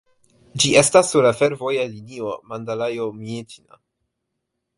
[0.61, 3.81] Ĝi estas sur la fervoja linio Mandalajo-Mjiĉina.